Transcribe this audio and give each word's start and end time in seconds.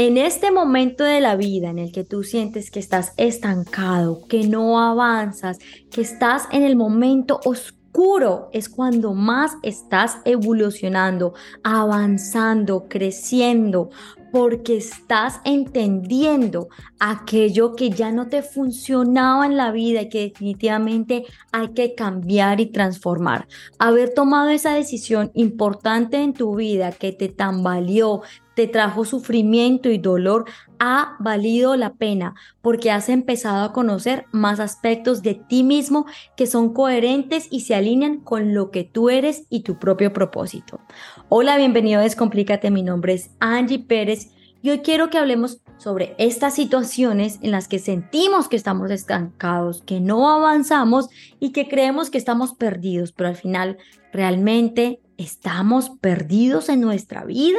En 0.00 0.16
este 0.16 0.52
momento 0.52 1.02
de 1.02 1.20
la 1.20 1.34
vida 1.34 1.70
en 1.70 1.80
el 1.80 1.90
que 1.90 2.04
tú 2.04 2.22
sientes 2.22 2.70
que 2.70 2.78
estás 2.78 3.14
estancado, 3.16 4.20
que 4.28 4.46
no 4.46 4.80
avanzas, 4.80 5.58
que 5.90 6.02
estás 6.02 6.44
en 6.52 6.62
el 6.62 6.76
momento 6.76 7.40
oscuro, 7.44 8.48
es 8.52 8.68
cuando 8.68 9.12
más 9.14 9.56
estás 9.64 10.18
evolucionando, 10.24 11.34
avanzando, 11.64 12.86
creciendo, 12.88 13.90
porque 14.30 14.76
estás 14.76 15.40
entendiendo 15.44 16.68
aquello 17.00 17.74
que 17.74 17.90
ya 17.90 18.12
no 18.12 18.28
te 18.28 18.42
funcionaba 18.42 19.46
en 19.46 19.56
la 19.56 19.72
vida 19.72 20.02
y 20.02 20.08
que 20.10 20.28
definitivamente 20.28 21.24
hay 21.50 21.70
que 21.70 21.96
cambiar 21.96 22.60
y 22.60 22.66
transformar. 22.66 23.48
Haber 23.80 24.14
tomado 24.14 24.50
esa 24.50 24.74
decisión 24.74 25.32
importante 25.34 26.18
en 26.18 26.34
tu 26.34 26.54
vida 26.54 26.92
que 26.92 27.10
te 27.10 27.28
tambaleó, 27.28 28.22
te 28.58 28.66
trajo 28.66 29.04
sufrimiento 29.04 29.88
y 29.88 29.98
dolor, 29.98 30.44
ha 30.80 31.14
valido 31.20 31.76
la 31.76 31.94
pena 31.94 32.34
porque 32.60 32.90
has 32.90 33.08
empezado 33.08 33.64
a 33.64 33.72
conocer 33.72 34.24
más 34.32 34.58
aspectos 34.58 35.22
de 35.22 35.34
ti 35.36 35.62
mismo 35.62 36.06
que 36.36 36.48
son 36.48 36.74
coherentes 36.74 37.46
y 37.52 37.60
se 37.60 37.76
alinean 37.76 38.18
con 38.18 38.54
lo 38.54 38.72
que 38.72 38.82
tú 38.82 39.10
eres 39.10 39.46
y 39.48 39.60
tu 39.60 39.78
propio 39.78 40.12
propósito. 40.12 40.80
Hola, 41.28 41.56
bienvenido 41.56 42.00
a 42.00 42.02
Descomplícate, 42.02 42.72
mi 42.72 42.82
nombre 42.82 43.12
es 43.12 43.30
Angie 43.38 43.78
Pérez 43.78 44.32
y 44.60 44.70
hoy 44.70 44.80
quiero 44.80 45.08
que 45.08 45.18
hablemos 45.18 45.60
sobre 45.76 46.16
estas 46.18 46.56
situaciones 46.56 47.38
en 47.42 47.52
las 47.52 47.68
que 47.68 47.78
sentimos 47.78 48.48
que 48.48 48.56
estamos 48.56 48.90
estancados, 48.90 49.82
que 49.82 50.00
no 50.00 50.28
avanzamos 50.28 51.10
y 51.38 51.52
que 51.52 51.68
creemos 51.68 52.10
que 52.10 52.18
estamos 52.18 52.54
perdidos, 52.54 53.12
pero 53.12 53.28
al 53.28 53.36
final 53.36 53.78
realmente 54.12 54.98
¿Estamos 55.18 55.90
perdidos 56.00 56.68
en 56.68 56.80
nuestra 56.80 57.24
vida? 57.24 57.58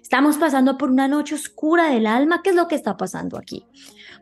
¿Estamos 0.00 0.36
pasando 0.36 0.78
por 0.78 0.92
una 0.92 1.08
noche 1.08 1.34
oscura 1.34 1.90
del 1.90 2.06
alma? 2.06 2.40
¿Qué 2.40 2.50
es 2.50 2.56
lo 2.56 2.68
que 2.68 2.76
está 2.76 2.96
pasando 2.96 3.36
aquí? 3.36 3.66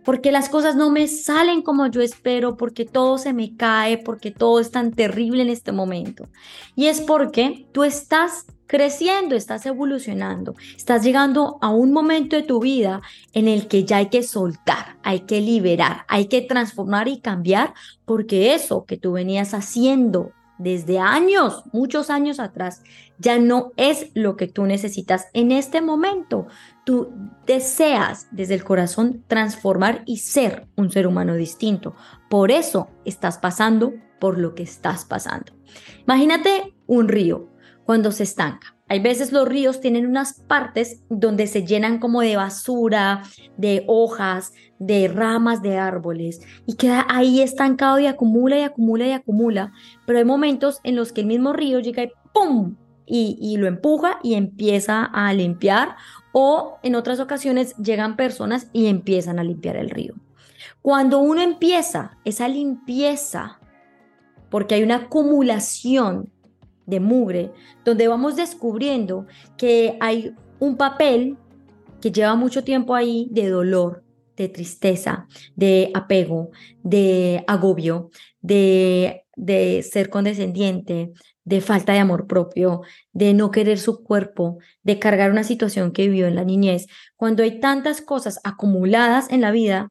Porque 0.07 0.33
las 0.33 0.49
cosas 0.49 0.75
no 0.75 0.91
me 0.91 1.07
salen 1.07 1.61
como 1.61 1.87
yo 1.89 2.01
espero, 2.01 2.57
porque 2.57 2.87
todo 2.87 3.19
se 3.19 3.35
me 3.35 3.55
cae, 3.57 3.99
porque 3.99 4.31
todo 4.31 4.59
es 4.59 4.71
tan 4.71 4.93
terrible 4.93 5.43
en 5.43 5.51
este 5.51 5.71
momento. 5.71 6.31
Y 6.77 6.87
es 6.87 7.03
porque 7.03 7.67
tú 7.73 7.85
estás 7.85 8.47
creciendo, 8.67 9.35
estás 9.35 9.67
evolucionando, 9.67 10.55
estás 10.75 11.03
llegando 11.03 11.59
a 11.61 11.69
un 11.69 11.93
momento 11.93 12.37
de 12.37 12.43
tu 12.43 12.59
vida 12.59 13.03
en 13.35 13.49
el 13.49 13.69
que 13.69 13.85
ya 13.85 13.99
hay 13.99 14.09
que 14.09 14.23
soltar, 14.23 14.97
hay 15.03 15.21
que 15.21 15.43
liberar, 15.43 16.07
hay 16.09 16.27
que 16.27 16.41
transformar 16.41 17.07
y 17.09 17.21
cambiar, 17.21 17.75
porque 18.07 18.55
eso 18.55 18.87
que 18.87 18.97
tú 18.97 19.13
venías 19.13 19.53
haciendo 19.53 20.33
desde 20.59 20.99
años, 20.99 21.65
muchos 21.73 22.11
años 22.11 22.41
atrás, 22.41 22.83
ya 23.19 23.39
no 23.39 23.73
es 23.77 24.11
lo 24.15 24.37
que 24.37 24.49
tú 24.49 24.65
necesitas 24.65 25.27
en 25.33 25.53
este 25.53 25.81
momento. 25.81 26.47
Tú 26.85 27.13
deseas 27.47 28.29
desde 28.31 28.55
el 28.55 28.65
corazón 28.65 29.25
transformar 29.27 30.03
y 30.07 30.19
ser 30.19 30.69
un 30.77 30.91
ser 30.91 31.07
humano 31.07 31.35
distinto. 31.35 31.95
Por 32.29 32.51
eso 32.51 32.89
estás 33.05 33.39
pasando 33.39 33.95
por 34.19 34.39
lo 34.39 34.55
que 34.55 34.63
estás 34.63 35.05
pasando. 35.05 35.53
Imagínate 36.05 36.75
un 36.87 37.09
río 37.09 37.49
cuando 37.85 38.13
se 38.13 38.25
estanca. 38.25 38.78
Hay 38.89 39.01
veces 39.01 39.33
los 39.33 39.47
ríos 39.47 39.81
tienen 39.81 40.07
unas 40.07 40.41
partes 40.41 41.03
donde 41.11 41.47
se 41.47 41.65
llenan 41.67 41.99
como 41.99 42.23
de 42.23 42.37
basura, 42.37 43.23
de 43.57 43.85
hojas, 43.87 44.53
de 44.79 45.09
ramas 45.09 45.61
de 45.61 45.77
árboles 45.77 46.41
y 46.67 46.77
queda 46.77 47.07
ahí 47.09 47.43
estancado 47.43 47.99
y 47.99 48.07
acumula 48.07 48.59
y 48.59 48.63
acumula 48.63 49.07
y 49.07 49.13
acumula. 49.13 49.73
Pero 50.07 50.19
hay 50.19 50.25
momentos 50.25 50.81
en 50.85 50.97
los 50.97 51.13
que 51.13 51.21
el 51.21 51.27
mismo 51.27 51.53
río 51.53 51.81
llega 51.81 52.05
y 52.05 52.13
¡pum! 52.33 52.77
Y, 53.05 53.39
y 53.41 53.57
lo 53.57 53.67
empuja 53.67 54.19
y 54.23 54.35
empieza 54.35 55.05
a 55.05 55.33
limpiar 55.33 55.97
o 56.33 56.79
en 56.83 56.95
otras 56.95 57.21
ocasiones 57.21 57.75
llegan 57.77 58.17
personas 58.17 58.69
y 58.73 58.87
empiezan 58.87 59.39
a 59.39 59.45
limpiar 59.45 59.77
el 59.77 59.91
río. 59.91 60.15
Cuando 60.83 61.19
uno 61.19 61.41
empieza 61.41 62.19
esa 62.25 62.49
limpieza, 62.49 63.59
porque 64.51 64.75
hay 64.75 64.83
una 64.83 64.97
acumulación 64.97 66.31
de 66.89 67.01
mugre, 67.01 67.53
donde 67.85 68.09
vamos 68.09 68.35
descubriendo 68.35 69.27
que 69.57 69.97
hay 70.01 70.35
un 70.59 70.77
papel 70.77 71.37
que 72.01 72.11
lleva 72.11 72.35
mucho 72.35 72.65
tiempo 72.65 72.95
ahí 72.95 73.29
de 73.31 73.49
dolor, 73.49 74.03
de 74.37 74.49
tristeza, 74.49 75.27
de 75.55 75.91
apego, 75.95 76.51
de 76.83 77.45
agobio, 77.47 78.11
de, 78.41 79.25
de 79.37 79.83
ser 79.83 80.09
condescendiente, 80.09 81.13
de 81.45 81.61
falta 81.61 81.93
de 81.93 81.99
amor 81.99 82.27
propio, 82.27 82.83
de 83.13 83.35
no 83.35 83.51
querer 83.51 83.79
su 83.79 84.03
cuerpo, 84.03 84.59
de 84.83 84.99
cargar 84.99 85.31
una 85.31 85.45
situación 85.45 85.93
que 85.93 86.09
vivió 86.09 86.27
en 86.27 86.37
la 86.37 86.45
niñez. 86.45 86.87
Cuando 87.17 87.43
hay 87.43 87.61
tantas 87.61 88.01
cosas 88.01 88.41
acumuladas 88.45 89.31
en 89.31 89.43
la 89.43 89.51
vida, 89.51 89.89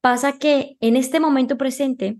pasa 0.00 0.38
que 0.38 0.76
en 0.80 0.96
este 0.96 1.20
momento 1.20 1.56
presente 1.56 2.18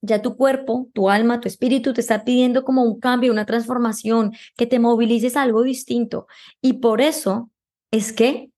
ya 0.00 0.22
tu 0.22 0.36
cuerpo, 0.36 0.88
tu 0.92 1.10
alma, 1.10 1.40
tu 1.40 1.48
espíritu 1.48 1.92
te 1.92 2.00
está 2.00 2.24
pidiendo 2.24 2.64
como 2.64 2.82
un 2.82 3.00
cambio, 3.00 3.32
una 3.32 3.46
transformación, 3.46 4.32
que 4.56 4.66
te 4.66 4.78
movilices 4.78 5.36
a 5.36 5.42
algo 5.42 5.62
distinto. 5.62 6.26
Y 6.60 6.74
por 6.74 7.00
eso 7.00 7.50
es 7.90 8.12
que 8.12 8.50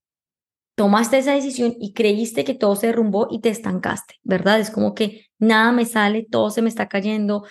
tomaste 0.79 1.19
esa 1.19 1.33
decisión 1.33 1.75
y 1.81 1.93
creíste 1.93 2.45
que 2.45 2.55
todo 2.55 2.77
se 2.77 2.87
derrumbó 2.87 3.27
y 3.31 3.41
te 3.41 3.49
estancaste, 3.49 4.15
¿verdad? 4.23 4.61
Es 4.61 4.71
como 4.71 4.95
que 4.95 5.27
nada 5.41 5.73
me 5.73 5.85
sale, 5.85 6.25
todo 6.31 6.51
se 6.51 6.63
me 6.63 6.69
está 6.69 6.89
cayendo, 6.89 7.45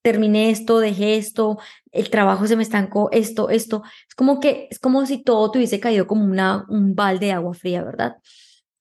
terminé 0.00 0.50
esto, 0.50 0.78
dejé 0.78 1.16
esto, 1.16 1.58
el 1.90 2.08
trabajo 2.08 2.46
se 2.46 2.54
me 2.54 2.62
estancó, 2.62 3.08
esto, 3.10 3.50
esto. 3.50 3.82
Es 4.08 4.14
como 4.14 4.38
que 4.38 4.68
es 4.70 4.78
como 4.78 5.04
si 5.06 5.22
todo 5.22 5.50
te 5.50 5.58
hubiese 5.58 5.80
caído 5.80 6.06
como 6.06 6.24
una, 6.24 6.66
un 6.68 6.94
balde 6.94 7.26
de 7.26 7.32
agua 7.32 7.52
fría, 7.52 7.82
¿verdad? 7.82 8.18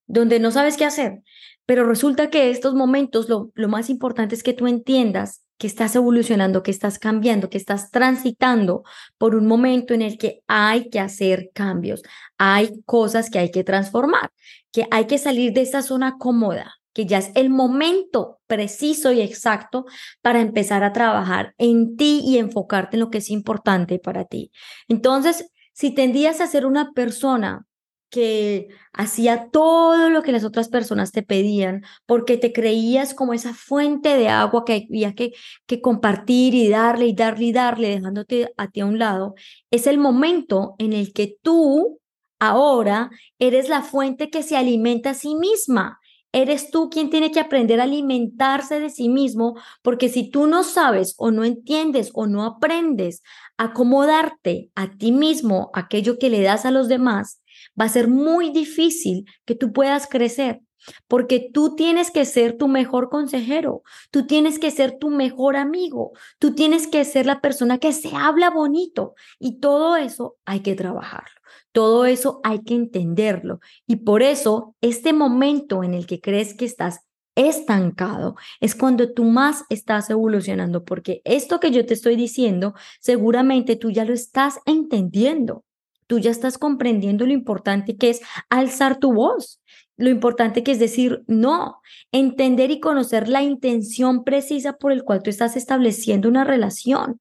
Donde 0.05 0.39
no 0.39 0.51
sabes 0.51 0.77
qué 0.77 0.85
hacer. 0.85 1.23
Pero 1.67 1.85
resulta 1.85 2.29
que 2.29 2.49
estos 2.49 2.73
momentos 2.75 3.27
lo, 3.27 3.51
más 3.67 3.89
importante 3.89 4.33
es 4.35 4.41
que 4.41 4.53
tú 4.53 4.67
entiendas 4.67 5.43
que 5.57 5.67
estás 5.67 5.95
evolucionando, 5.97 6.63
que 6.63 6.71
estás 6.71 6.97
cambiando, 6.97 7.49
que 7.49 7.57
estás 7.57 7.91
transitando 7.91 8.83
por 9.17 9.35
un 9.35 9.47
momento 9.47 9.93
en 9.93 10.01
el 10.01 10.17
que 10.17 10.39
hay 10.47 10.89
que 10.89 11.01
hacer 11.01 11.49
cambios, 11.53 12.03
hay 12.37 12.81
cosas 12.85 13.29
que 13.29 13.39
hay 13.39 13.51
que 13.51 13.65
transformar, 13.65 14.31
que 14.71 14.87
hay 14.91 15.07
que 15.07 15.17
salir 15.17 15.51
de 15.51 15.61
esa 15.61 15.81
zona 15.81 16.15
cómoda, 16.17 16.75
que 16.93 17.05
ya 17.05 17.17
es 17.17 17.31
el 17.35 17.49
momento 17.49 18.39
preciso 18.47 19.11
y 19.11 19.19
exacto 19.19 19.85
para 20.21 20.39
empezar 20.39 20.85
a 20.85 20.93
trabajar 20.93 21.53
en 21.57 21.97
ti 21.97 22.21
y 22.23 22.37
enfocarte 22.37 22.95
en 22.95 23.01
lo 23.01 23.09
que 23.09 23.17
es 23.17 23.29
importante 23.29 23.99
para 23.99 24.23
ti. 24.23 24.51
Entonces, 24.87 25.51
si 25.73 25.93
tendías 25.93 26.39
a 26.39 26.47
ser 26.47 26.65
una 26.65 26.93
persona 26.93 27.67
que 28.09 28.69
hacía 28.93 29.49
todo 29.51 30.09
lo 30.09 30.23
que 30.23 30.31
las 30.31 30.43
otras 30.43 30.69
personas 30.69 31.11
te 31.11 31.23
pedían, 31.23 31.83
porque 32.05 32.37
te 32.37 32.53
creías 32.53 33.13
como 33.13 33.33
esa 33.33 33.53
fuente 33.53 34.17
de 34.17 34.29
agua 34.29 34.63
que 34.65 34.87
había 34.89 35.13
que, 35.13 35.33
que 35.65 35.81
compartir 35.81 36.53
y 36.53 36.69
darle 36.69 37.07
y 37.07 37.13
darle 37.13 37.45
y 37.45 37.51
darle, 37.51 37.89
dejándote 37.89 38.53
a 38.57 38.69
ti 38.69 38.79
a 38.81 38.85
un 38.85 38.99
lado, 38.99 39.35
es 39.71 39.87
el 39.87 39.97
momento 39.97 40.75
en 40.79 40.93
el 40.93 41.13
que 41.13 41.35
tú 41.41 41.99
ahora 42.39 43.09
eres 43.39 43.69
la 43.69 43.81
fuente 43.81 44.29
que 44.29 44.43
se 44.43 44.57
alimenta 44.57 45.11
a 45.11 45.13
sí 45.13 45.35
misma. 45.35 45.99
Eres 46.33 46.71
tú 46.71 46.89
quien 46.89 47.09
tiene 47.09 47.31
que 47.31 47.39
aprender 47.39 47.79
a 47.79 47.83
alimentarse 47.83 48.79
de 48.79 48.89
sí 48.89 49.09
mismo, 49.09 49.55
porque 49.81 50.09
si 50.09 50.29
tú 50.29 50.45
no 50.45 50.63
sabes 50.63 51.15
o 51.17 51.31
no 51.31 51.45
entiendes 51.45 52.11
o 52.13 52.27
no 52.27 52.43
aprendes 52.43 53.23
a 53.57 53.73
cómo 53.73 54.05
darte 54.05 54.69
a 54.75 54.91
ti 54.97 55.11
mismo 55.11 55.71
aquello 55.73 56.19
que 56.19 56.29
le 56.29 56.41
das 56.41 56.65
a 56.65 56.71
los 56.71 56.89
demás, 56.89 57.41
va 57.79 57.85
a 57.85 57.89
ser 57.89 58.07
muy 58.07 58.51
difícil 58.51 59.25
que 59.45 59.55
tú 59.55 59.73
puedas 59.73 60.07
crecer. 60.07 60.61
Porque 61.07 61.49
tú 61.53 61.75
tienes 61.75 62.11
que 62.11 62.23
ser 62.23 62.57
tu 62.57 62.67
mejor 62.67 63.09
consejero, 63.09 63.83
tú 64.11 64.25
tienes 64.25 64.59
que 64.59 64.71
ser 64.71 64.97
tu 64.99 65.09
mejor 65.09 65.57
amigo, 65.57 66.11
tú 66.39 66.53
tienes 66.53 66.87
que 66.87 67.03
ser 67.03 67.25
la 67.25 67.41
persona 67.41 67.77
que 67.77 67.91
se 67.91 68.15
habla 68.15 68.49
bonito 68.49 69.15
y 69.39 69.59
todo 69.59 69.97
eso 69.97 70.37
hay 70.45 70.61
que 70.61 70.75
trabajarlo, 70.75 71.41
todo 71.71 72.05
eso 72.05 72.39
hay 72.43 72.63
que 72.63 72.75
entenderlo. 72.75 73.59
Y 73.85 73.97
por 73.97 74.21
eso 74.21 74.75
este 74.79 75.13
momento 75.13 75.83
en 75.83 75.93
el 75.93 76.05
que 76.05 76.21
crees 76.21 76.53
que 76.53 76.65
estás 76.65 77.01
estancado 77.35 78.35
es 78.59 78.73
cuando 78.73 79.13
tú 79.13 79.23
más 79.23 79.63
estás 79.69 80.09
evolucionando, 80.09 80.83
porque 80.85 81.21
esto 81.23 81.59
que 81.59 81.71
yo 81.71 81.85
te 81.85 81.93
estoy 81.93 82.15
diciendo, 82.15 82.73
seguramente 82.99 83.75
tú 83.75 83.91
ya 83.91 84.05
lo 84.05 84.13
estás 84.13 84.59
entendiendo 84.65 85.63
tú 86.07 86.19
ya 86.19 86.31
estás 86.31 86.57
comprendiendo 86.57 87.25
lo 87.25 87.33
importante 87.33 87.97
que 87.97 88.09
es 88.09 88.21
alzar 88.49 88.99
tu 88.99 89.13
voz, 89.13 89.61
lo 89.97 90.09
importante 90.09 90.63
que 90.63 90.71
es 90.71 90.79
decir 90.79 91.23
no, 91.27 91.81
entender 92.11 92.71
y 92.71 92.79
conocer 92.79 93.27
la 93.27 93.43
intención 93.43 94.23
precisa 94.23 94.77
por 94.77 94.91
el 94.91 95.03
cual 95.03 95.21
tú 95.23 95.29
estás 95.29 95.55
estableciendo 95.55 96.29
una 96.29 96.43
relación. 96.43 97.19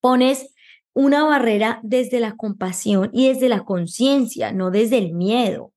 Pones 0.00 0.54
una 0.94 1.24
barrera 1.24 1.80
desde 1.82 2.20
la 2.20 2.36
compasión 2.36 3.10
y 3.12 3.28
desde 3.28 3.48
la 3.48 3.64
conciencia, 3.64 4.52
no 4.52 4.70
desde 4.70 4.98
el 4.98 5.12
miedo. 5.12 5.72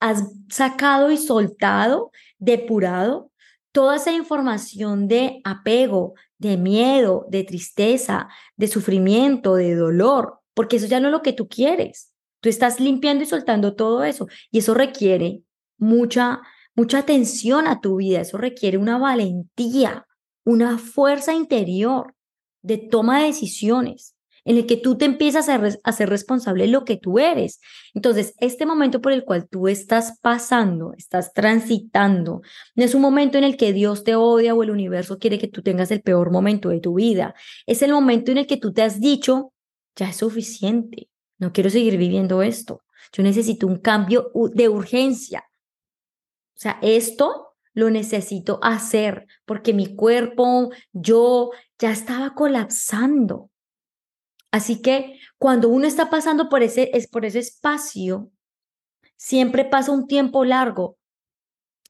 Has 0.00 0.24
sacado 0.48 1.10
y 1.10 1.16
soltado, 1.16 2.10
depurado 2.38 3.32
toda 3.72 3.96
esa 3.96 4.12
información 4.12 5.08
de 5.08 5.40
apego, 5.44 6.14
de 6.38 6.56
miedo, 6.56 7.26
de 7.30 7.42
tristeza, 7.44 8.28
de 8.56 8.68
sufrimiento, 8.68 9.54
de 9.56 9.74
dolor, 9.74 10.41
porque 10.54 10.76
eso 10.76 10.86
ya 10.86 11.00
no 11.00 11.08
es 11.08 11.12
lo 11.12 11.22
que 11.22 11.32
tú 11.32 11.48
quieres. 11.48 12.12
Tú 12.40 12.48
estás 12.48 12.80
limpiando 12.80 13.22
y 13.22 13.26
soltando 13.26 13.74
todo 13.74 14.04
eso 14.04 14.26
y 14.50 14.58
eso 14.58 14.74
requiere 14.74 15.42
mucha, 15.78 16.40
mucha 16.74 16.98
atención 16.98 17.66
a 17.66 17.80
tu 17.80 17.96
vida, 17.96 18.20
eso 18.20 18.38
requiere 18.38 18.78
una 18.78 18.98
valentía, 18.98 20.06
una 20.44 20.78
fuerza 20.78 21.34
interior 21.34 22.14
de 22.62 22.78
toma 22.78 23.20
de 23.20 23.26
decisiones 23.26 24.16
en 24.44 24.56
el 24.56 24.66
que 24.66 24.76
tú 24.76 24.96
te 24.96 25.04
empiezas 25.04 25.48
a, 25.48 25.60
a, 25.84 25.92
ser 25.92 26.08
responsable 26.08 26.64
de 26.64 26.70
lo 26.70 26.84
que 26.84 26.96
tú 26.96 27.18
eres. 27.18 27.60
Entonces, 27.94 28.34
este 28.38 28.66
momento 28.66 29.00
por 29.00 29.12
el 29.12 29.24
cual 29.24 29.48
tú 29.48 29.68
estás 29.68 30.18
pasando, 30.20 30.94
estás 30.96 31.32
transitando, 31.32 32.42
no 32.74 32.84
es 32.84 32.94
un 32.94 33.02
momento 33.02 33.38
en 33.38 33.44
el 33.44 33.56
que 33.56 33.72
Dios 33.72 34.04
te 34.04 34.16
odia 34.16 34.54
o 34.54 34.62
el 34.62 34.70
universo 34.70 35.18
quiere 35.18 35.38
que 35.38 35.48
tú 35.48 35.62
tengas 35.62 35.90
el 35.90 36.02
peor 36.02 36.30
momento 36.32 36.70
de 36.70 36.80
tu 36.80 36.94
vida. 36.94 37.34
Es 37.66 37.82
el 37.82 37.92
momento 37.92 38.32
en 38.32 38.38
el 38.38 38.46
que 38.46 38.56
tú 38.56 38.72
te 38.72 38.82
has 38.82 39.00
dicho, 39.00 39.52
ya 39.96 40.08
es 40.08 40.16
suficiente, 40.16 41.08
no 41.38 41.52
quiero 41.52 41.70
seguir 41.70 41.96
viviendo 41.96 42.42
esto. 42.42 42.82
Yo 43.12 43.22
necesito 43.22 43.66
un 43.66 43.78
cambio 43.78 44.30
de 44.54 44.68
urgencia. 44.68 45.44
O 46.54 46.60
sea, 46.62 46.78
esto 46.82 47.56
lo 47.74 47.90
necesito 47.90 48.60
hacer 48.62 49.26
porque 49.44 49.72
mi 49.72 49.94
cuerpo, 49.94 50.70
yo 50.92 51.50
ya 51.78 51.90
estaba 51.90 52.34
colapsando. 52.34 53.50
Así 54.50 54.82
que 54.82 55.18
cuando 55.38 55.68
uno 55.68 55.86
está 55.86 56.10
pasando 56.10 56.48
por 56.48 56.62
ese, 56.62 56.90
es 56.92 57.08
por 57.08 57.24
ese 57.24 57.38
espacio, 57.38 58.30
siempre 59.16 59.64
pasa 59.64 59.92
un 59.92 60.06
tiempo 60.06 60.44
largo 60.44 60.98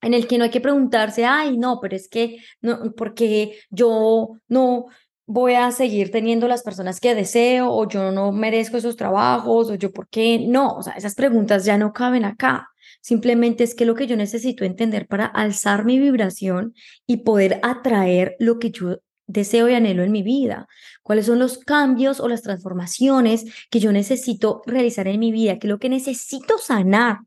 en 0.00 0.14
el 0.14 0.26
que 0.26 0.38
no 0.38 0.44
hay 0.44 0.50
que 0.50 0.60
preguntarse, 0.60 1.24
ay, 1.24 1.56
no, 1.56 1.80
pero 1.80 1.96
es 1.96 2.08
que 2.08 2.38
no, 2.60 2.92
porque 2.94 3.60
yo 3.70 4.36
no 4.48 4.86
voy 5.26 5.54
a 5.54 5.70
seguir 5.72 6.10
teniendo 6.10 6.48
las 6.48 6.62
personas 6.62 7.00
que 7.00 7.14
deseo 7.14 7.70
o 7.70 7.88
yo 7.88 8.10
no 8.10 8.32
merezco 8.32 8.76
esos 8.76 8.96
trabajos 8.96 9.70
o 9.70 9.74
yo 9.74 9.92
por 9.92 10.08
qué 10.08 10.38
no, 10.38 10.74
o 10.76 10.82
sea, 10.82 10.94
esas 10.94 11.14
preguntas 11.14 11.64
ya 11.64 11.78
no 11.78 11.92
caben 11.92 12.24
acá. 12.24 12.68
Simplemente 13.00 13.64
es 13.64 13.74
que 13.74 13.84
lo 13.84 13.94
que 13.94 14.06
yo 14.06 14.16
necesito 14.16 14.64
entender 14.64 15.06
para 15.06 15.26
alzar 15.26 15.84
mi 15.84 15.98
vibración 15.98 16.74
y 17.06 17.18
poder 17.18 17.58
atraer 17.62 18.36
lo 18.38 18.58
que 18.58 18.70
yo 18.70 18.98
deseo 19.26 19.68
y 19.68 19.74
anhelo 19.74 20.02
en 20.02 20.12
mi 20.12 20.22
vida, 20.22 20.68
cuáles 21.02 21.26
son 21.26 21.38
los 21.38 21.58
cambios 21.58 22.20
o 22.20 22.28
las 22.28 22.42
transformaciones 22.42 23.44
que 23.70 23.80
yo 23.80 23.92
necesito 23.92 24.62
realizar 24.66 25.08
en 25.08 25.20
mi 25.20 25.32
vida, 25.32 25.58
qué 25.58 25.66
es 25.66 25.70
lo 25.70 25.78
que 25.78 25.88
necesito 25.88 26.58
sanar 26.58 27.20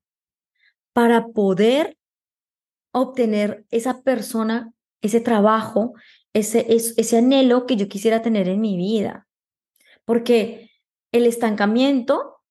para 0.94 1.28
poder 1.28 1.98
obtener 2.92 3.66
esa 3.72 4.02
persona, 4.02 4.72
ese 5.02 5.20
trabajo, 5.20 5.94
ese, 6.36 6.66
ese 6.70 7.18
anhelo 7.18 7.66
que 7.66 7.78
yo 7.78 7.88
quisiera 7.88 8.22
tener 8.22 8.50
en 8.50 8.60
mi 8.60 8.76
vida. 8.76 9.28
Porque 10.04 10.70
el 11.12 11.26
estancamiento 11.26 12.42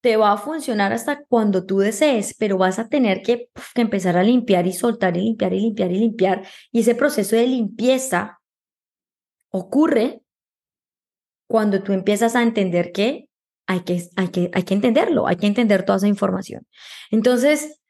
te 0.00 0.16
va 0.16 0.32
a 0.32 0.36
funcionar 0.36 0.92
hasta 0.92 1.24
cuando 1.24 1.66
tú 1.66 1.78
desees, 1.78 2.34
pero 2.38 2.56
vas 2.56 2.78
a 2.78 2.88
tener 2.88 3.22
que, 3.22 3.50
que, 3.74 3.82
empezar 3.82 4.16
a 4.16 4.22
limpiar 4.22 4.66
y 4.66 4.72
soltar 4.72 5.16
y 5.16 5.22
limpiar 5.22 5.52
y 5.54 5.60
limpiar 5.60 5.90
y 5.90 5.98
limpiar. 5.98 6.46
Y 6.70 6.80
ese 6.80 6.94
proceso 6.94 7.34
de 7.34 7.48
limpieza 7.48 8.40
ocurre 9.50 10.22
cuando 11.48 11.82
tú 11.82 11.92
empiezas 11.92 12.36
a 12.36 12.42
entender 12.42 12.92
que 12.92 13.28
hay 13.66 13.80
que, 13.80 14.08
hay 14.16 14.28
que, 14.28 14.50
hay 14.52 14.62
que 14.62 14.74
entenderlo, 14.74 15.26
hay 15.26 15.36
que 15.36 15.46
entender 15.46 15.84
toda 15.84 15.98
esa 15.98 16.06
información. 16.06 16.66
Entonces, 17.10 17.80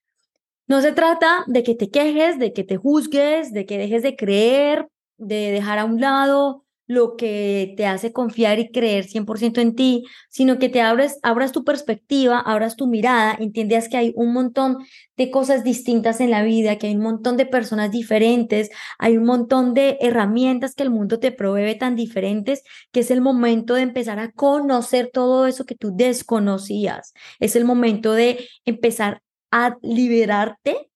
no 0.67 0.81
se 0.81 0.93
trata 0.93 1.45
de 1.47 1.63
que 1.63 1.75
te 1.75 1.91
quejes, 1.91 2.39
de 2.39 2.55
que 2.55 2.65
te 2.65 2.79
juzgues, 2.79 3.53
de 3.53 3.67
que 3.67 3.77
dejes 3.77 4.03
de 4.03 4.17
creer, 4.17 4.89
de 5.17 5.53
dejar 5.53 5.79
a 5.79 5.85
un 5.85 6.01
lado 6.01 6.65
lo 6.87 7.17
que 7.17 7.75
te 7.77 7.87
hace 7.87 8.13
confiar 8.13 8.59
y 8.59 8.71
creer 8.71 9.07
100% 9.07 9.61
en 9.61 9.75
ti, 9.75 10.05
sino 10.29 10.59
que 10.59 10.69
te 10.69 10.83
abres, 10.83 11.19
abras 11.23 11.53
tu 11.53 11.65
perspectiva, 11.65 12.39
abras 12.39 12.77
tu 12.77 12.87
mirada, 12.87 13.37
entiendas 13.39 13.89
que 13.89 13.97
hay 13.97 14.13
un 14.17 14.33
montón 14.33 14.79
de 15.17 15.31
cosas 15.31 15.65
distintas 15.65 16.21
en 16.21 16.31
la 16.31 16.43
vida, 16.43 16.77
que 16.77 16.89
hay 16.89 16.97
un 16.97 17.03
montón 17.03 17.37
de 17.37 17.47
personas 17.47 17.91
diferentes, 17.91 18.71
hay 18.99 19.17
un 19.17 19.25
montón 19.25 19.73
de 19.73 19.97
herramientas 20.01 20.75
que 20.75 20.83
el 20.83 20.91
mundo 20.91 21.19
te 21.21 21.33
provee 21.33 21.79
tan 21.79 21.97
diferentes, 21.97 22.63
que 22.93 23.01
es 23.01 23.11
el 23.11 23.23
momento 23.23 23.75
de 23.75 23.83
empezar 23.83 24.19
a 24.19 24.33
conocer 24.33 25.11
todo 25.13 25.47
eso 25.47 25.65
que 25.65 25.77
tú 25.77 25.93
desconocías. 25.95 27.15
Es 27.41 27.57
el 27.57 27.65
momento 27.65 28.13
de 28.13 28.47
empezar 28.67 29.23
a 29.51 29.77
liberarte 29.81 30.91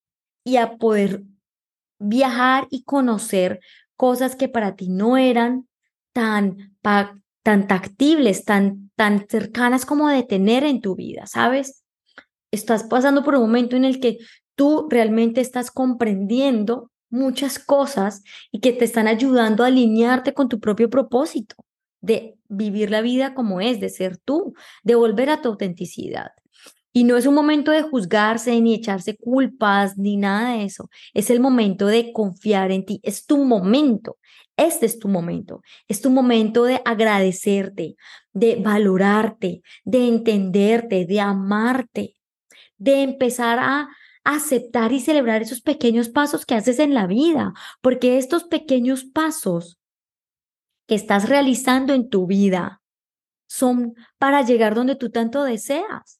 y 0.44 0.56
a 0.56 0.76
poder 0.76 1.22
viajar 1.98 2.66
y 2.70 2.84
conocer 2.84 3.60
cosas 3.98 4.36
que 4.36 4.48
para 4.48 4.76
ti 4.76 4.88
no 4.88 5.18
eran 5.18 5.68
tan, 6.14 6.76
tan 6.80 7.66
tactibles, 7.66 8.44
tan, 8.44 8.90
tan 8.96 9.26
cercanas 9.28 9.84
como 9.84 10.08
de 10.08 10.22
tener 10.22 10.64
en 10.64 10.80
tu 10.80 10.94
vida, 10.94 11.26
¿sabes? 11.26 11.84
Estás 12.50 12.84
pasando 12.84 13.24
por 13.24 13.34
un 13.34 13.42
momento 13.42 13.76
en 13.76 13.84
el 13.84 14.00
que 14.00 14.18
tú 14.54 14.86
realmente 14.88 15.40
estás 15.40 15.70
comprendiendo 15.70 16.90
muchas 17.10 17.58
cosas 17.58 18.22
y 18.52 18.60
que 18.60 18.72
te 18.72 18.84
están 18.84 19.08
ayudando 19.08 19.64
a 19.64 19.66
alinearte 19.66 20.32
con 20.32 20.48
tu 20.48 20.60
propio 20.60 20.88
propósito 20.88 21.56
de 22.00 22.38
vivir 22.48 22.90
la 22.90 23.00
vida 23.00 23.34
como 23.34 23.60
es, 23.60 23.80
de 23.80 23.88
ser 23.88 24.16
tú, 24.16 24.54
de 24.84 24.94
volver 24.94 25.28
a 25.28 25.42
tu 25.42 25.48
autenticidad. 25.48 26.30
Y 26.98 27.04
no 27.04 27.16
es 27.16 27.26
un 27.26 27.34
momento 27.34 27.70
de 27.70 27.82
juzgarse 27.82 28.60
ni 28.60 28.74
echarse 28.74 29.16
culpas 29.16 29.96
ni 29.96 30.16
nada 30.16 30.54
de 30.54 30.64
eso. 30.64 30.90
Es 31.14 31.30
el 31.30 31.38
momento 31.38 31.86
de 31.86 32.12
confiar 32.12 32.72
en 32.72 32.84
ti. 32.84 32.98
Es 33.04 33.24
tu 33.24 33.44
momento. 33.44 34.16
Este 34.56 34.86
es 34.86 34.98
tu 34.98 35.06
momento. 35.06 35.62
Es 35.86 36.00
tu 36.00 36.10
momento 36.10 36.64
de 36.64 36.82
agradecerte, 36.84 37.94
de 38.32 38.56
valorarte, 38.56 39.62
de 39.84 40.08
entenderte, 40.08 41.06
de 41.06 41.20
amarte, 41.20 42.16
de 42.78 43.02
empezar 43.04 43.60
a 43.60 43.90
aceptar 44.24 44.90
y 44.90 44.98
celebrar 44.98 45.40
esos 45.40 45.60
pequeños 45.60 46.08
pasos 46.08 46.44
que 46.44 46.56
haces 46.56 46.80
en 46.80 46.94
la 46.94 47.06
vida, 47.06 47.54
porque 47.80 48.18
estos 48.18 48.42
pequeños 48.42 49.04
pasos 49.04 49.78
que 50.88 50.96
estás 50.96 51.28
realizando 51.28 51.94
en 51.94 52.08
tu 52.08 52.26
vida 52.26 52.82
son 53.46 53.94
para 54.18 54.42
llegar 54.42 54.74
donde 54.74 54.96
tú 54.96 55.10
tanto 55.10 55.44
deseas, 55.44 56.18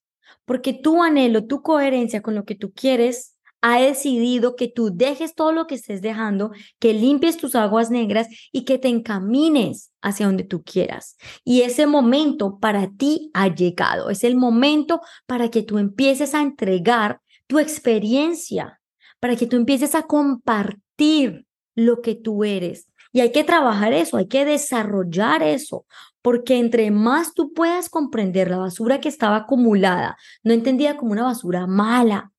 porque 0.49 0.73
tu 0.73 1.03
anhelo, 1.03 1.45
tu 1.45 1.62
coherencia 1.62 2.23
con 2.23 2.35
lo 2.35 2.45
que 2.45 2.56
tú 2.56 2.73
quieres 2.73 3.39
ha 3.61 3.81
decidido 3.81 4.56
que 4.56 4.69
tú 4.69 4.91
dejes 4.95 5.35
todo 5.35 5.53
lo 5.53 5.67
que 5.67 5.75
estés 5.75 6.00
dejando, 6.00 6.53
que 6.79 6.95
limpies 6.95 7.37
tus 7.37 7.55
aguas 7.55 7.91
negras 7.91 8.29
y 8.50 8.65
que 8.65 8.79
te 8.79 8.89
encamines 8.89 9.93
hacia 10.00 10.27
donde 10.27 10.45
tú 10.45 10.62
quieras. 10.62 11.17
Y 11.45 11.62
ese 11.62 11.87
momento 11.87 12.59
para 12.61 12.91
ti 12.97 13.31
ha 13.35 13.55
llegado. 13.55 14.11
Es 14.11 14.25
el 14.25 14.37
momento 14.37 15.03
para 15.27 15.50
que 15.50 15.62
tú 15.62 15.79
empieces 15.79 16.35
a 16.35 16.40
entregar 16.40 17.21
tu 17.47 17.59
experiencia, 17.59 18.81
para 19.21 19.37
que 19.37 19.47
tú 19.47 19.57
empieces 19.57 19.95
a 19.95 20.05
compartir 20.05 21.47
lo 21.75 22.00
que 22.00 22.14
tú 22.14 22.45
eres. 22.45 22.88
Y 23.12 23.21
hay 23.21 23.33
que 23.33 23.45
trabajar 23.45 23.93
eso, 23.93 24.17
hay 24.17 24.28
que 24.28 24.45
desarrollar 24.45 25.43
eso, 25.43 25.87
porque 26.22 26.58
entre 26.58 26.90
más 26.90 27.34
tú 27.34 27.52
puedas 27.52 27.88
comprender 27.88 28.50
la 28.50 28.58
basura 28.58 29.00
que 29.00 29.08
estaba 29.08 29.37
acumulada, 29.37 30.16
no 30.42 30.52
entendida 30.52 30.96
como 30.96 31.12
una 31.12 31.25
basura 31.25 31.66
mala, 31.66 32.32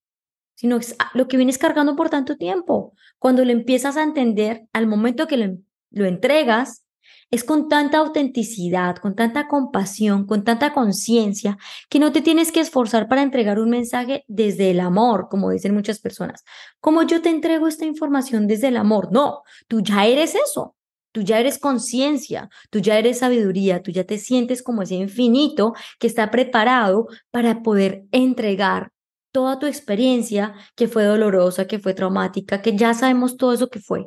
sino 0.54 0.76
es 0.76 0.96
lo 1.14 1.26
que 1.26 1.36
vienes 1.36 1.58
cargando 1.58 1.96
por 1.96 2.10
tanto 2.10 2.36
tiempo. 2.36 2.94
Cuando 3.18 3.44
lo 3.44 3.52
empiezas 3.52 3.96
a 3.96 4.02
entender, 4.02 4.66
al 4.72 4.86
momento 4.86 5.26
que 5.26 5.36
lo, 5.36 5.56
lo 5.90 6.04
entregas, 6.04 6.84
es 7.30 7.44
con 7.44 7.68
tanta 7.68 7.98
autenticidad, 7.98 8.96
con 8.96 9.14
tanta 9.14 9.46
compasión, 9.46 10.26
con 10.26 10.42
tanta 10.44 10.72
conciencia, 10.72 11.58
que 11.88 12.00
no 12.00 12.12
te 12.12 12.22
tienes 12.22 12.50
que 12.50 12.60
esforzar 12.60 13.08
para 13.08 13.22
entregar 13.22 13.60
un 13.60 13.70
mensaje 13.70 14.24
desde 14.26 14.70
el 14.70 14.80
amor, 14.80 15.28
como 15.30 15.50
dicen 15.50 15.74
muchas 15.74 16.00
personas. 16.00 16.44
Como 16.80 17.02
yo 17.04 17.22
te 17.22 17.30
entrego 17.30 17.68
esta 17.68 17.84
información 17.84 18.46
desde 18.46 18.68
el 18.68 18.76
amor? 18.76 19.12
No, 19.12 19.42
tú 19.68 19.80
ya 19.80 20.06
eres 20.06 20.34
eso. 20.34 20.74
Tú 21.12 21.22
ya 21.22 21.40
eres 21.40 21.58
conciencia, 21.58 22.48
tú 22.70 22.78
ya 22.78 22.98
eres 22.98 23.18
sabiduría, 23.18 23.82
tú 23.82 23.90
ya 23.90 24.04
te 24.04 24.18
sientes 24.18 24.62
como 24.62 24.82
ese 24.82 24.94
infinito 24.94 25.72
que 25.98 26.06
está 26.06 26.30
preparado 26.30 27.06
para 27.30 27.62
poder 27.62 28.04
entregar 28.12 28.90
toda 29.32 29.58
tu 29.58 29.66
experiencia 29.66 30.54
que 30.76 30.88
fue 30.88 31.04
dolorosa, 31.04 31.66
que 31.66 31.78
fue 31.78 31.94
traumática, 31.94 32.62
que 32.62 32.76
ya 32.76 32.94
sabemos 32.94 33.36
todo 33.36 33.52
eso 33.52 33.68
que 33.68 33.80
fue, 33.80 34.06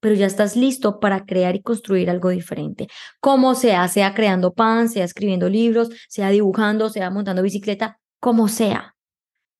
pero 0.00 0.14
ya 0.14 0.26
estás 0.26 0.56
listo 0.56 0.98
para 1.00 1.24
crear 1.24 1.54
y 1.56 1.62
construir 1.62 2.10
algo 2.10 2.30
diferente. 2.30 2.88
Como 3.20 3.54
sea, 3.54 3.86
sea 3.88 4.14
creando 4.14 4.52
pan, 4.52 4.88
sea 4.88 5.04
escribiendo 5.04 5.48
libros, 5.48 5.90
sea 6.08 6.30
dibujando, 6.30 6.88
sea 6.90 7.10
montando 7.10 7.42
bicicleta, 7.42 7.98
como 8.18 8.48
sea. 8.48 8.94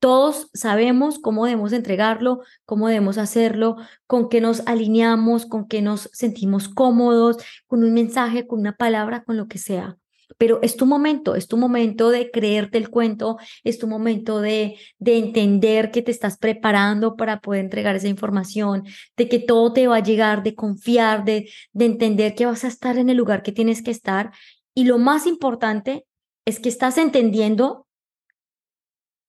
Todos 0.00 0.50
sabemos 0.54 1.19
cómo 1.19 1.45
debemos 1.45 1.73
entregarlo, 1.73 2.40
cómo 2.64 2.88
debemos 2.88 3.19
hacerlo, 3.19 3.76
con 4.07 4.28
qué 4.28 4.40
nos 4.40 4.66
alineamos, 4.66 5.47
con 5.47 5.69
qué 5.69 5.83
nos 5.83 6.11
sentimos 6.12 6.69
cómodos, 6.69 7.37
con 7.66 7.85
un 7.85 7.92
mensaje, 7.92 8.47
con 8.47 8.61
una 8.61 8.76
palabra, 8.76 9.23
con 9.23 9.37
lo 9.37 9.47
que 9.47 9.59
sea 9.59 9.97
pero 10.38 10.59
es 10.62 10.76
tu 10.76 10.87
momento, 10.87 11.35
es 11.35 11.49
tu 11.49 11.59
momento 11.59 12.09
de 12.09 12.30
creerte 12.30 12.78
el 12.78 12.88
cuento, 12.88 13.37
es 13.62 13.78
tu 13.78 13.87
momento 13.87 14.40
de, 14.40 14.78
de 14.99 15.19
entender 15.19 15.90
que 15.90 16.00
te 16.00 16.11
estás 16.11 16.38
preparando 16.38 17.14
para 17.14 17.40
poder 17.40 17.61
entregar 17.61 17.95
esa 17.95 18.09
información, 18.09 18.85
de 19.19 19.28
que 19.28 19.38
todo 19.38 19.75
te 19.75 19.87
va 19.87 19.97
a 19.97 20.02
llegar, 20.02 20.42
de 20.42 20.54
confiar, 20.54 21.26
de, 21.26 21.50
de 21.73 21.85
entender 21.85 22.35
que 22.35 22.47
vas 22.47 22.64
a 22.64 22.69
estar 22.69 22.97
en 22.97 23.11
el 23.11 23.19
lugar 23.19 23.42
que 23.42 23.52
tienes 23.52 23.83
que 23.83 23.90
estar. 23.90 24.30
Y 24.75 24.85
lo 24.85 24.97
más 24.97 25.26
importante 25.26 26.07
es 26.47 26.59
que 26.59 26.71
estás 26.71 26.97
entendiendo 26.97 27.87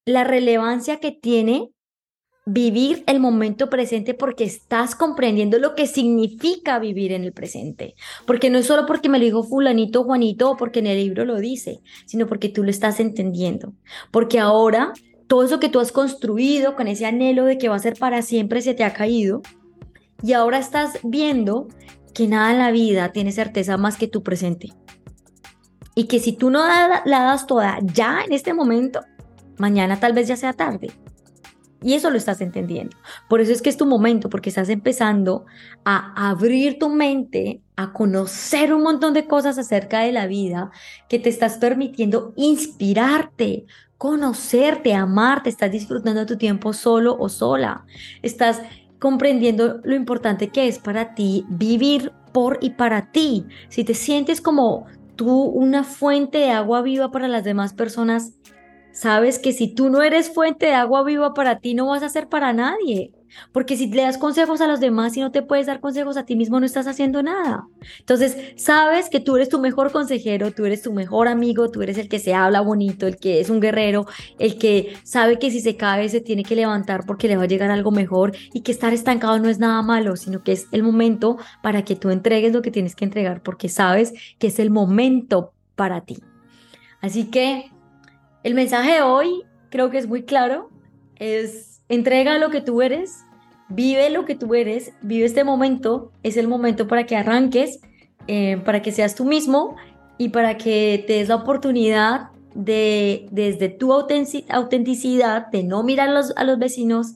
la 0.05 0.24
relevancia 0.24 1.00
que 1.00 1.12
tiene 1.12 1.70
vivir 2.46 3.03
el 3.08 3.20
momento 3.20 3.70
presente 3.70 4.13
porque 4.13 4.43
estás 4.43 4.96
comprendiendo 4.96 5.60
lo 5.60 5.75
que 5.75 5.86
significa 5.86 6.79
vivir 6.79 7.12
en 7.12 7.24
el 7.24 7.34
presente. 7.34 7.96
Porque 8.25 8.50
no 8.50 8.58
es 8.58 8.65
solo 8.65 8.86
porque 8.86 9.10
me 9.10 9.20
lo 9.20 9.25
dijo 9.25 9.43
fulanito 9.43 10.03
Juanito 10.03 10.51
o 10.51 10.58
porque 10.58 10.79
en 10.79 10.88
el 10.88 10.98
libro 10.98 11.24
lo 11.24 11.38
dice, 11.38 11.81
sino 12.05 12.27
porque 12.27 12.50
tú 12.50 12.63
lo 12.63 12.72
estás 12.72 13.00
entendiendo. 13.00 13.74
Porque 14.12 14.39
ahora 14.39 14.93
todo 15.27 15.43
eso 15.43 15.60
que 15.60 15.70
tú 15.70 15.79
has 15.79 15.91
construido 15.91 16.75
con 16.75 16.88
ese 16.88 17.05
anhelo 17.05 17.46
de 17.46 17.58
que 17.58 17.70
va 17.70 17.75
a 17.75 17.79
ser 17.79 17.96
para 17.98 18.22
siempre 18.22 18.62
se 18.62 18.74
te 18.74 18.84
ha 18.84 18.93
caído 18.93 19.41
y 20.24 20.34
ahora 20.34 20.58
estás 20.58 21.00
viendo 21.03 21.67
que 22.13 22.27
nada 22.27 22.51
en 22.51 22.60
la 22.60 22.72
vida 22.72 23.12
tiene 23.12 23.31
certeza 23.31 23.77
más 23.77 23.98
que 23.98 24.08
tu 24.08 24.24
presente. 24.24 24.74
Y 25.93 26.05
que 26.05 26.20
si 26.20 26.34
tú 26.34 26.50
no 26.50 26.65
la, 26.65 27.01
la 27.05 27.24
das 27.24 27.48
toda 27.48 27.79
ya 27.81 28.24
en 28.25 28.34
este 28.34 28.53
momento, 28.53 29.01
mañana 29.58 30.00
tal 30.00 30.13
vez 30.13 30.27
ya 30.27 30.36
sea 30.36 30.53
tarde. 30.53 30.91
Y 31.84 31.96
eso 31.96 32.12
lo 32.12 32.17
estás 32.17 32.41
entendiendo. 32.41 32.96
Por 33.27 33.41
eso 33.41 33.51
es 33.51 33.62
que 33.62 33.70
es 33.70 33.77
tu 33.77 33.88
momento, 33.88 34.29
porque 34.29 34.50
estás 34.50 34.70
empezando 34.70 35.46
a 35.84 36.29
abrir 36.29 36.77
tu 36.77 36.89
mente, 36.89 37.62
a 37.75 37.91
conocer 37.91 38.72
un 38.72 38.84
montón 38.84 39.15
de 39.15 39.25
cosas 39.25 39.58
acerca 39.58 40.01
de 40.01 40.12
la 40.12 40.27
vida 40.27 40.70
que 41.10 41.17
te 41.17 41.29
estás 41.29 41.58
permitiendo 41.58 42.34
inspirarte, 42.36 43.65
conocerte, 43.98 44.93
amarte, 44.93 45.50
estás 45.50 45.72
disfrutando 45.72 46.27
tu 46.27 46.38
tiempo 46.38 46.72
solo 46.74 47.17
o 47.20 47.29
sola. 47.29 47.86
Estás 48.22 48.62
comprendiendo 49.00 49.81
lo 49.84 49.96
importante 49.96 50.50
que 50.50 50.67
es 50.67 50.77
para 50.77 51.15
ti 51.15 51.46
vivir 51.50 52.12
por 52.31 52.60
y 52.62 52.72
para 52.72 53.12
ti. 53.12 53.46
Si 53.70 53.84
te 53.84 53.96
sientes 53.96 54.39
como 54.39 54.86
tú 55.15 55.46
una 55.46 55.84
fuente 55.84 56.38
de 56.38 56.51
agua 56.51 56.84
viva 56.84 57.10
para 57.10 57.27
las 57.27 57.43
demás 57.43 57.74
personas, 57.74 58.34
sabes 58.93 59.39
que 59.39 59.53
si 59.53 59.74
tú 59.74 59.89
no 59.89 60.01
eres 60.01 60.33
fuente 60.33 60.67
de 60.67 60.74
agua 60.74 61.03
viva 61.03 61.33
para 61.33 61.60
ti, 61.60 61.74
no 61.74 61.88
vas 61.88 62.03
a 62.03 62.10
ser 62.10 62.27
para 62.27 62.53
nadie. 62.53 63.12
Porque 63.51 63.77
si 63.77 63.88
le 63.88 64.03
das 64.03 64.17
consejos 64.17 64.62
a 64.62 64.67
los 64.67 64.79
demás 64.79 65.15
y 65.15 65.21
no 65.21 65.31
te 65.31 65.41
puedes 65.41 65.67
dar 65.67 65.79
consejos 65.79 66.17
a 66.17 66.25
ti 66.25 66.36
mismo, 66.36 66.60
no 66.60 66.65
estás 66.65 66.88
haciendo 66.88 67.24
nada. 67.24 67.67
Entonces, 68.00 68.38
sabes 68.57 69.10
que 69.10 69.19
tú 69.19 69.36
eres 69.36 69.50
tu 69.50 69.60
mejor 69.60 69.91
consejero, 69.91 70.51
tú 70.51 70.65
eres 70.65 70.81
tu 70.81 70.93
mejor 70.93 71.27
amigo, 71.27 71.71
tú 71.71 71.81
eres 71.81 71.98
el 71.98 72.10
que 72.10 72.19
se 72.19 72.33
habla 72.33 72.62
bonito, 72.62 73.07
el 73.07 73.17
que 73.17 73.39
es 73.39 73.50
un 73.50 73.60
guerrero, 73.60 74.05
el 74.39 74.57
que 74.57 74.98
sabe 75.03 75.39
que 75.39 75.51
si 75.51 75.62
se 75.62 75.77
cae 75.77 76.10
se 76.10 76.21
tiene 76.21 76.43
que 76.43 76.55
levantar 76.55 77.05
porque 77.05 77.27
le 77.27 77.38
va 77.38 77.43
a 77.43 77.48
llegar 77.48 77.71
algo 77.71 77.91
mejor 77.91 78.33
y 78.53 78.62
que 78.62 78.71
estar 78.71 78.93
estancado 78.93 79.39
no 79.39 79.50
es 79.50 79.60
nada 79.60 79.81
malo, 79.81 80.15
sino 80.15 80.43
que 80.43 80.51
es 80.51 80.67
el 80.71 80.83
momento 80.83 81.38
para 81.63 81.83
que 81.83 81.95
tú 81.95 82.10
entregues 82.10 82.53
lo 82.53 82.62
que 82.62 82.71
tienes 82.71 82.95
que 82.95 83.05
entregar 83.05 83.41
porque 83.41 83.69
sabes 83.69 84.13
que 84.39 84.48
es 84.48 84.60
el 84.60 84.69
momento 84.69 85.53
para 85.75 86.01
ti. 86.01 86.17
Así 87.01 87.25
que 87.25 87.71
el 88.43 88.53
mensaje 88.53 88.93
de 88.93 89.01
hoy 89.01 89.43
creo 89.69 89.89
que 89.89 89.98
es 89.98 90.07
muy 90.07 90.24
claro, 90.24 90.69
es 91.15 91.81
entrega 91.89 92.38
lo 92.38 92.50
que 92.50 92.62
tú 92.62 92.81
eres, 92.81 93.25
vive 93.69 94.10
lo 94.10 94.25
que 94.25 94.36
tú 94.36 94.53
eres, 94.55 94.93
vive 95.01 95.25
este 95.25 95.43
momento, 95.43 96.12
es 96.24 96.38
el 96.38 96.48
momento 96.48 96.88
para 96.88 97.05
que 97.05 97.15
arranques, 97.15 97.79
eh, 98.27 98.62
para 98.65 98.81
que 98.81 98.91
seas 98.91 99.15
tú 99.15 99.25
mismo 99.25 99.75
y 100.17 100.29
para 100.29 100.57
que 100.57 101.03
te 101.07 101.13
des 101.13 101.29
la 101.29 101.36
oportunidad 101.36 102.29
de, 102.53 103.27
desde 103.31 103.69
tu 103.69 103.93
autenticidad, 103.93 105.48
de 105.48 105.63
no 105.63 105.83
mirar 105.83 106.10
a 106.10 106.43
los, 106.43 106.60
vecinos, 106.60 107.15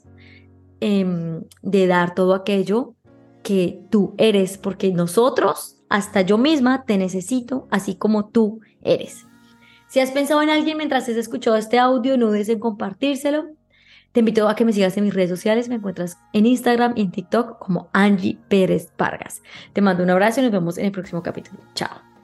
em, 0.79 1.43
de 1.61 1.87
dar 1.87 2.15
todo 2.15 2.33
aquello 2.33 2.95
que 3.43 3.81
tú 3.91 4.15
eres, 4.17 4.57
porque 4.57 4.91
nosotros, 4.91 5.77
hasta 5.89 6.21
yo 6.21 6.37
misma, 6.37 6.85
te 6.85 6.97
necesito 6.97 7.67
así 7.69 7.95
como 7.95 8.29
tú 8.29 8.61
eres. 8.81 9.25
Si 9.87 9.99
has 9.99 10.11
pensado 10.11 10.41
en 10.41 10.49
alguien 10.49 10.77
mientras 10.77 11.03
has 11.03 11.15
escuchado 11.15 11.55
este 11.55 11.79
audio, 11.79 12.17
no 12.17 12.27
dudes 12.27 12.49
en 12.49 12.59
compartírselo. 12.59 13.45
Te 14.11 14.19
invito 14.21 14.47
a 14.47 14.55
que 14.55 14.63
me 14.63 14.71
sigas 14.71 14.95
en 14.97 15.03
mis 15.03 15.13
redes 15.13 15.29
sociales. 15.29 15.67
Me 15.67 15.75
encuentras 15.75 16.17
en 16.33 16.45
Instagram 16.45 16.93
y 16.95 17.01
en 17.01 17.11
TikTok 17.11 17.59
como 17.59 17.89
Angie 17.91 18.37
Pérez 18.47 18.89
Vargas. 18.97 19.41
Te 19.73 19.81
mando 19.81 20.03
un 20.03 20.09
abrazo 20.09 20.39
y 20.39 20.43
nos 20.43 20.53
vemos 20.53 20.77
en 20.77 20.85
el 20.85 20.91
próximo 20.91 21.21
capítulo. 21.21 21.59
Chao. 21.73 22.14